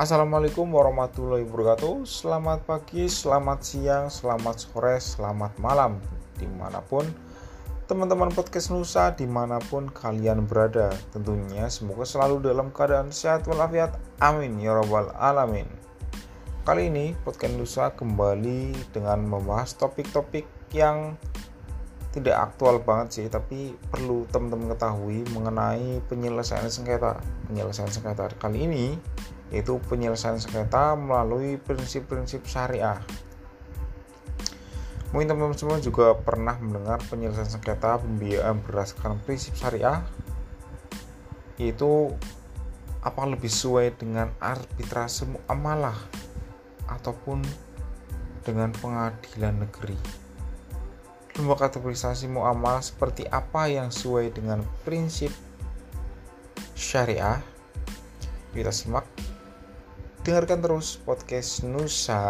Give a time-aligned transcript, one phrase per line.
[0.00, 2.08] Assalamualaikum warahmatullahi wabarakatuh.
[2.08, 6.00] Selamat pagi, selamat siang, selamat sore, selamat malam.
[6.40, 7.04] Di mana pun
[7.84, 13.92] teman-teman podcast Nusa di mana pun kalian berada Tentunya semoga selalu dalam keadaan sehat walafiat.
[14.24, 15.68] Amin ya rabbal alamin.
[16.64, 21.12] Kali ini podcast Nusa kembali dengan membahas topik-topik yang
[22.16, 27.20] tidak aktual banget sih tapi perlu teman-teman ketahui mengenai penyelesaian sengketa.
[27.52, 28.96] Penyelesaian sengketa kali ini
[29.50, 33.02] yaitu penyelesaian sengketa melalui prinsip-prinsip syariah.
[35.10, 40.06] Mungkin teman-teman juga pernah mendengar penyelesaian sengketa pembiayaan berdasarkan prinsip syariah.
[41.58, 42.14] Yaitu
[43.02, 45.98] apa lebih sesuai dengan arbitrase muamalah
[46.86, 47.42] ataupun
[48.46, 49.98] dengan pengadilan negeri.
[51.34, 55.34] Lembaga kategorisasi muamalah seperti apa yang sesuai dengan prinsip
[56.78, 57.42] syariah?
[58.54, 59.06] Kita simak
[60.20, 62.20] dengarkan terus podcast Nusa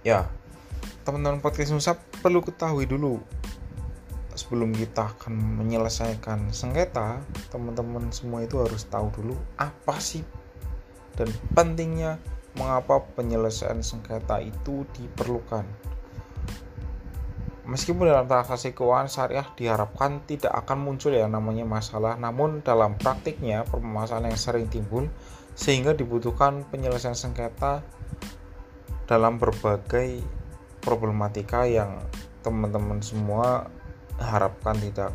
[0.00, 0.24] ya
[1.04, 3.20] teman-teman podcast Nusa perlu ketahui dulu
[4.32, 7.20] sebelum kita akan menyelesaikan sengketa
[7.52, 10.24] teman-teman semua itu harus tahu dulu apa sih
[11.16, 12.16] dan pentingnya
[12.56, 15.64] mengapa penyelesaian sengketa itu diperlukan.
[17.62, 23.62] Meskipun dalam transaksi keuangan syariah diharapkan tidak akan muncul yang namanya masalah, namun dalam praktiknya
[23.62, 25.06] permasalahan yang sering timbul
[25.54, 27.86] sehingga dibutuhkan penyelesaian sengketa
[29.06, 30.24] dalam berbagai
[30.82, 32.02] problematika yang
[32.42, 33.70] teman-teman semua
[34.18, 35.14] harapkan tidak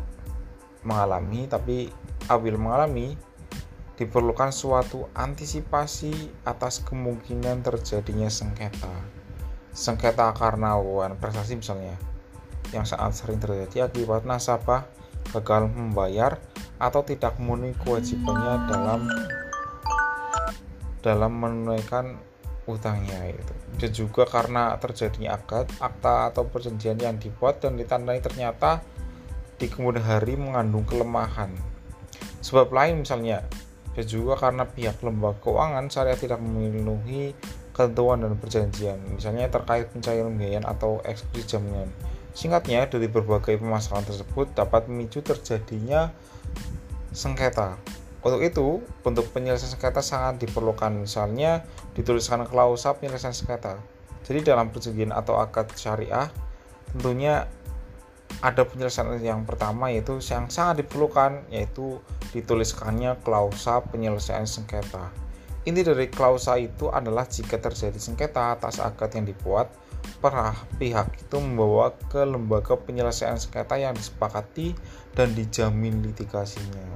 [0.86, 1.92] mengalami tapi
[2.30, 3.18] apabila mengalami
[3.98, 8.94] diperlukan suatu antisipasi atas kemungkinan terjadinya sengketa.
[9.74, 11.98] Sengketa karena hubungan prestasi misalnya,
[12.72, 14.84] yang sangat sering terjadi akibat nasabah
[15.32, 16.40] gagal membayar
[16.78, 19.00] atau tidak memenuhi kewajibannya dalam
[21.02, 22.18] dalam menunaikan
[22.68, 23.54] utangnya itu.
[23.80, 28.84] Dan juga karena terjadinya akad, akta atau perjanjian yang dibuat dan ditandai ternyata
[29.56, 31.50] di kemudian hari mengandung kelemahan.
[32.44, 33.42] Sebab lain misalnya
[33.98, 37.34] dan juga karena pihak lembaga keuangan syariah tidak memenuhi
[37.74, 41.90] ketentuan dan perjanjian, misalnya terkait pencairan pembiayaan atau eksekusi jaminan.
[42.38, 46.14] Singkatnya, dari berbagai permasalahan tersebut dapat memicu terjadinya
[47.10, 47.74] sengketa.
[48.22, 51.66] Untuk itu, bentuk penyelesaian sengketa sangat diperlukan, misalnya
[51.98, 53.82] dituliskan klausa penyelesaian sengketa.
[54.22, 56.30] Jadi dalam perjanjian atau akad syariah,
[56.94, 57.50] tentunya
[58.38, 61.98] ada penyelesaian yang pertama yaitu yang sangat diperlukan yaitu
[62.30, 65.10] dituliskannya klausa penyelesaian sengketa.
[65.68, 69.68] Inti dari klausa itu adalah jika terjadi sengketa atas akad yang dibuat,
[70.24, 74.72] para pihak itu membawa ke lembaga penyelesaian sengketa yang disepakati
[75.12, 76.88] dan dijamin litigasinya.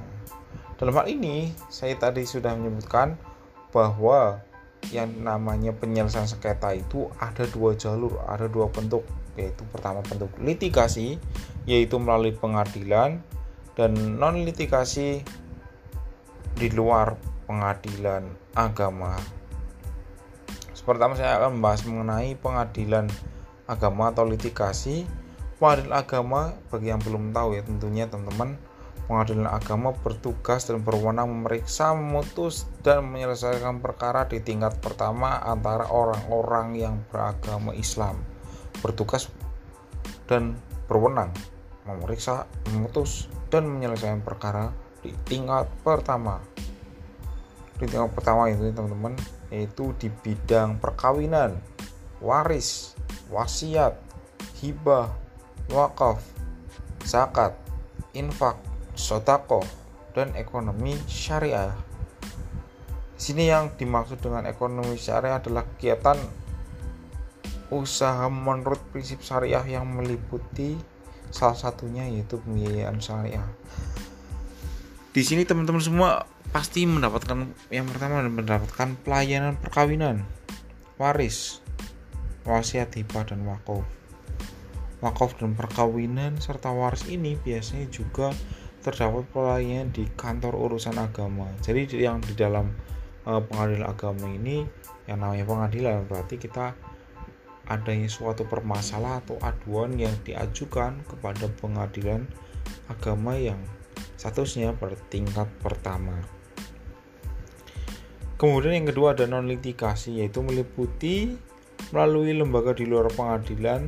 [0.81, 3.13] Dalam hal ini, saya tadi sudah menyebutkan
[3.69, 4.41] bahwa
[4.89, 9.05] yang namanya penyelesaian sengketa itu ada dua jalur, ada dua bentuk
[9.37, 11.17] yaitu pertama bentuk litigasi
[11.69, 13.21] yaitu melalui pengadilan
[13.73, 15.25] dan non litigasi
[16.53, 17.17] di luar
[17.49, 19.17] pengadilan agama.
[20.83, 23.07] Pertama saya akan membahas mengenai pengadilan
[23.69, 25.07] agama atau litigasi.
[25.61, 28.59] Pengadilan agama bagi yang belum tahu ya tentunya teman-teman
[29.07, 36.75] pengadilan agama bertugas dan berwenang memeriksa, memutus dan menyelesaikan perkara di tingkat pertama antara orang-orang
[36.75, 38.19] yang beragama Islam
[38.83, 39.31] bertugas
[40.27, 40.59] dan
[40.91, 41.31] berwenang
[41.87, 46.39] memeriksa, memutus, dan menyelesaikan perkara di tingkat pertama.
[47.83, 49.19] Di tingkat pertama itu teman-teman
[49.51, 51.59] yaitu di bidang perkawinan,
[52.23, 52.95] waris,
[53.27, 53.99] wasiat,
[54.63, 55.11] hibah,
[55.67, 56.23] wakaf,
[57.03, 57.51] zakat,
[58.15, 58.55] infak,
[58.95, 59.67] sodako,
[60.15, 61.75] dan ekonomi syariah.
[63.19, 66.15] Sini yang dimaksud dengan ekonomi syariah adalah kegiatan
[67.67, 70.79] usaha menurut prinsip syariah yang meliputi
[71.35, 73.43] salah satunya yaitu pembiayaan syariah.
[75.13, 80.25] Di sini teman-teman semua pasti mendapatkan yang pertama mendapatkan pelayanan perkawinan,
[80.97, 81.61] waris,
[82.49, 83.85] wasiat hibah dan wakaf.
[85.05, 88.33] Wakaf dan perkawinan serta waris ini biasanya juga
[88.81, 91.45] terdapat pelayanan di kantor urusan agama.
[91.61, 92.73] Jadi yang di dalam
[93.29, 94.65] uh, pengadilan agama ini
[95.05, 96.73] yang namanya pengadilan berarti kita
[97.69, 102.25] adanya suatu permasalahan atau aduan yang diajukan kepada pengadilan
[102.89, 103.61] agama yang
[104.23, 106.15] statusnya pada tingkat pertama.
[108.39, 111.35] Kemudian yang kedua ada non litigasi yaitu meliputi
[111.91, 113.83] melalui lembaga di luar pengadilan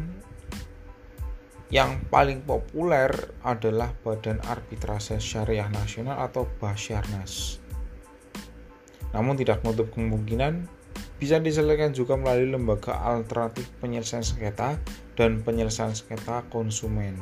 [1.72, 3.10] yang paling populer
[3.48, 7.64] adalah Badan Arbitrase Syariah Nasional atau Basyarnas.
[9.16, 10.68] Namun tidak menutup kemungkinan
[11.16, 14.76] bisa diselesaikan juga melalui lembaga alternatif penyelesaian sengketa
[15.16, 17.16] dan penyelesaian sengketa konsumen.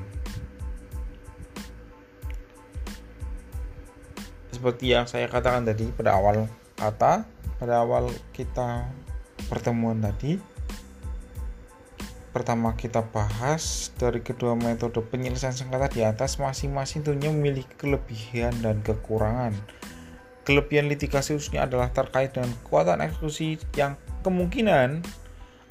[4.64, 6.48] Seperti yang saya katakan tadi pada awal
[6.80, 7.28] kata,
[7.60, 8.88] pada awal kita
[9.52, 10.40] pertemuan tadi,
[12.32, 18.80] pertama kita bahas dari kedua metode penyelesaian sengketa di atas masing-masing tentunya memiliki kelebihan dan
[18.88, 19.52] kekurangan.
[20.48, 25.04] Kelebihan litigasi khususnya adalah terkait dengan kekuatan eksekusi yang kemungkinan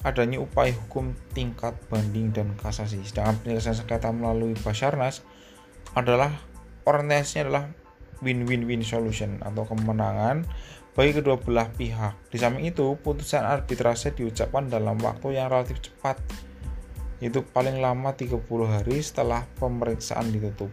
[0.05, 3.01] adanya upaya hukum tingkat banding dan kasasi.
[3.01, 5.25] Sedangkan penyelesaian sengketa melalui Basarnas
[5.97, 6.29] adalah
[6.85, 7.65] orientasinya adalah
[8.21, 10.45] win-win-win solution atau kemenangan
[10.93, 12.13] bagi kedua belah pihak.
[12.29, 16.21] Di samping itu, putusan arbitrase diucapkan dalam waktu yang relatif cepat
[17.17, 20.69] itu paling lama 30 hari setelah pemeriksaan ditutup.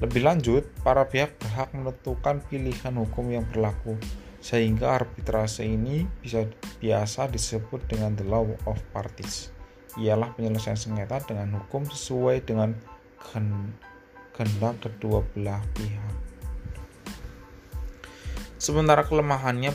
[0.00, 4.00] Lebih lanjut, para pihak berhak menentukan pilihan hukum yang berlaku,
[4.40, 6.48] sehingga arbitrase ini bisa
[6.80, 9.52] biasa disebut dengan the law of parties.
[10.00, 12.72] Ialah penyelesaian sengketa dengan hukum sesuai dengan
[14.32, 16.31] kehendak kedua belah pihak.
[18.62, 19.74] Sementara kelemahannya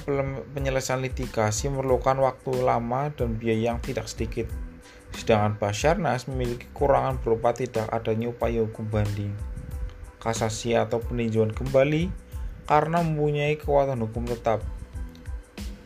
[0.55, 4.47] penyelesaian litigasi memerlukan waktu lama dan biaya yang tidak sedikit
[5.17, 9.31] Sedangkan Basarnas memiliki kekurangan berupa tidak adanya upaya hukum banding,
[10.19, 12.11] kasasi atau peninjauan kembali
[12.67, 14.59] karena mempunyai kekuatan hukum tetap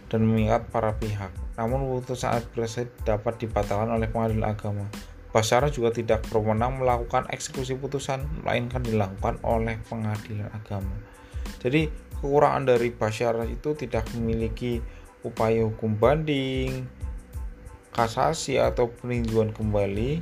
[0.10, 1.30] dan mengikat para pihak.
[1.56, 4.86] Namun putusan arbitrase dapat dibatalkan oleh pengadilan agama.
[5.32, 10.92] Basarnas juga tidak berwenang melakukan eksekusi putusan, melainkan dilakukan oleh pengadilan agama.
[11.64, 11.88] Jadi
[12.22, 14.78] kekurangan dari Basarnas itu tidak memiliki
[15.26, 16.86] upaya hukum banding,
[17.92, 20.22] kasasi atau peninjauan kembali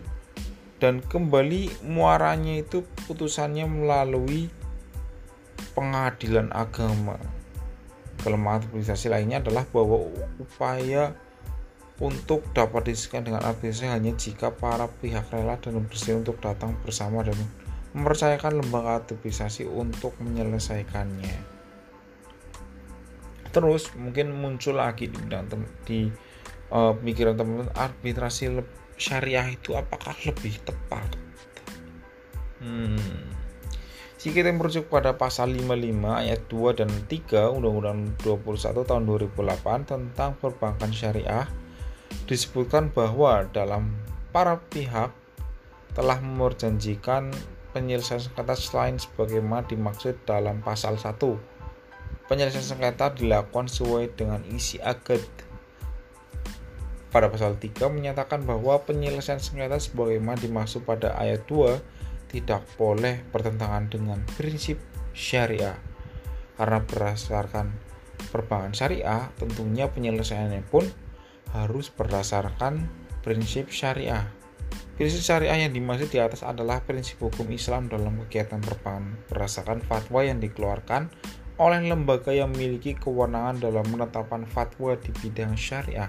[0.80, 4.48] dan kembali muaranya itu putusannya melalui
[5.76, 7.20] pengadilan agama.
[8.20, 10.08] Kelemahan administrasi lainnya adalah bahwa
[10.40, 11.16] upaya
[12.00, 17.24] untuk dapat diselesaikan dengan administrasi hanya jika para pihak rela dan bersedia untuk datang bersama
[17.28, 17.36] dan
[17.92, 21.59] mempercayakan lembaga administrasi untuk menyelesaikannya.
[23.50, 25.20] Terus mungkin muncul lagi di,
[25.86, 26.00] di
[26.74, 28.62] uh, pemikiran teman-teman arbitrasi
[29.00, 31.08] syariah itu apakah lebih tepat
[32.62, 33.40] hmm.
[34.20, 40.36] Jika kita merujuk pada pasal 55 ayat 2 dan 3 Undang-Undang 21 tahun 2008 tentang
[40.36, 41.48] perbankan syariah
[42.28, 43.96] disebutkan bahwa dalam
[44.36, 45.16] para pihak
[45.96, 47.32] telah memperjanjikan
[47.72, 51.16] penyelesaian sengketa selain sebagaimana dimaksud dalam pasal 1.
[52.30, 55.20] Penyelesaian sengketa dilakukan sesuai dengan isi akad
[57.10, 63.90] pada pasal 3 menyatakan bahwa penyelesaian sengketa sebagaimana dimaksud pada ayat 2 tidak boleh bertentangan
[63.90, 64.78] dengan prinsip
[65.18, 65.74] syariah.
[66.54, 67.74] Karena berdasarkan
[68.30, 70.86] perbankan syariah, tentunya penyelesaiannya pun
[71.58, 72.86] harus berdasarkan
[73.26, 74.30] prinsip syariah.
[74.94, 80.22] Prinsip syariah yang dimaksud di atas adalah prinsip hukum Islam dalam kegiatan perbankan berdasarkan fatwa
[80.22, 81.10] yang dikeluarkan
[81.60, 86.08] oleh lembaga yang memiliki kewenangan dalam menetapkan fatwa di bidang syariah.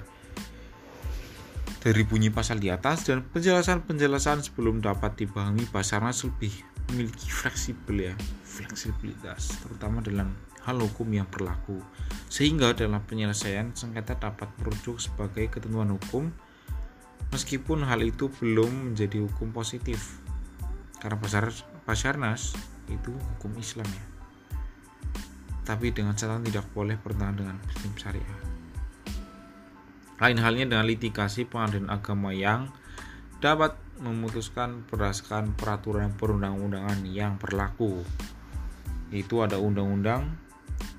[1.81, 6.53] Dari bunyi pasal di atas dan penjelasan-penjelasan sebelum dapat dipahami Basarnas lebih
[6.93, 8.15] memiliki fleksibel ya,
[8.47, 10.31] fleksibilitas terutama dalam
[10.63, 11.83] hal hukum yang berlaku.
[12.31, 16.31] Sehingga dalam penyelesaian sengketa dapat merujuk sebagai ketentuan hukum
[17.35, 20.21] meskipun hal itu belum menjadi hukum positif.
[21.01, 21.49] Karena Basar,
[21.89, 22.55] Basarnas
[22.93, 24.20] itu hukum Islam ya
[25.65, 28.41] tapi dengan catatan tidak boleh bertentangan dengan prinsip syariah
[30.21, 32.69] lain halnya dengan litigasi pengadilan agama yang
[33.41, 38.05] dapat memutuskan berdasarkan peraturan perundang-undangan yang berlaku.
[39.09, 40.29] Itu ada Undang-Undang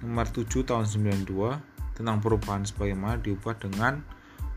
[0.02, 4.02] Nomor 7 Tahun 92 tentang perubahan sebagaimana diubah dengan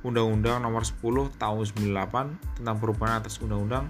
[0.00, 3.84] Undang-Undang Nomor 10 Tahun 98 tentang perubahan atas Undang-Undang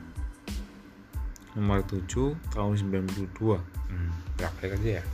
[1.55, 3.31] Nomor 7 Tahun 92.
[3.63, 5.05] Hmm, praktek aja ya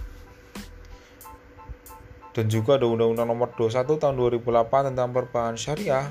[2.31, 6.07] dan juga ada Undang-Undang Nomor 21 Tahun 2008 tentang perbankan syariah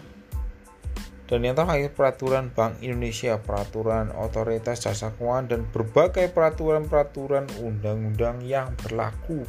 [1.29, 8.73] dan yang terakhir peraturan Bank Indonesia, peraturan otoritas jasa keuangan dan berbagai peraturan-peraturan undang-undang yang
[8.81, 9.45] berlaku.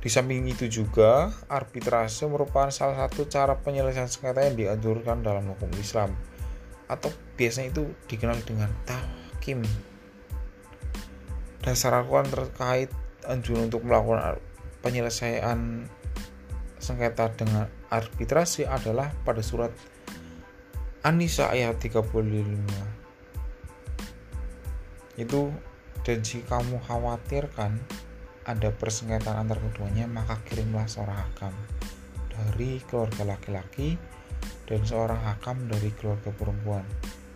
[0.00, 5.68] Di samping itu juga, arbitrase merupakan salah satu cara penyelesaian sengketa yang dianjurkan dalam hukum
[5.76, 6.16] Islam
[6.88, 9.60] atau biasanya itu dikenal dengan tahkim.
[11.60, 12.88] Dasar aturan terkait
[13.28, 14.40] anjuran untuk melakukan
[14.80, 15.84] penyelesaian
[16.80, 19.70] sengketa dengan arbitrasi adalah pada surat
[21.00, 23.00] An-Nisa ayat 35.
[25.20, 25.52] itu
[26.00, 27.76] dan jika kamu khawatirkan
[28.48, 31.52] ada persengketaan antar keduanya maka kirimlah seorang hakam
[32.32, 34.00] dari keluarga laki-laki
[34.64, 36.88] dan seorang hakam dari keluarga perempuan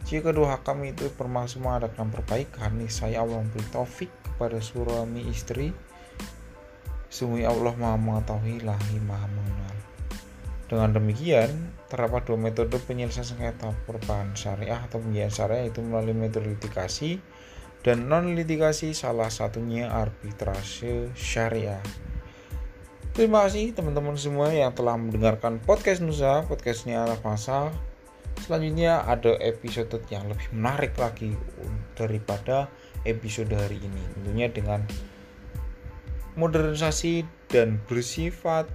[0.09, 5.77] jika kedua hakam itu bermaksud mengadakan perbaikan saya Allah memberi taufik kepada suami istri
[7.15, 9.75] Sungguh Allah maha mengetahui lahi maha mengenal
[10.65, 16.51] dengan demikian, terdapat dua metode penyelesaian sengketa perubahan syariah atau pembiayaan syariah itu melalui metode
[16.51, 17.23] litigasi
[17.85, 21.85] dan non litigasi salah satunya arbitrase syariah.
[23.15, 27.71] Terima kasih teman-teman semua yang telah mendengarkan podcast Nusa, podcastnya anak masa.
[28.43, 31.39] Selanjutnya ada episode yang lebih menarik lagi
[31.95, 32.67] daripada
[33.07, 34.03] episode hari ini.
[34.19, 34.83] Tentunya dengan
[36.35, 38.67] modernisasi dan bersifat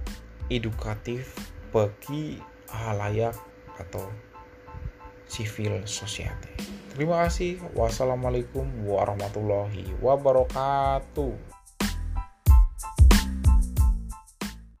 [0.48, 1.36] edukatif
[1.70, 2.40] bagi
[2.72, 3.36] halayak
[3.78, 4.04] atau
[5.30, 6.56] civil society.
[6.90, 7.62] Terima kasih.
[7.78, 11.59] Wassalamualaikum warahmatullahi wabarakatuh.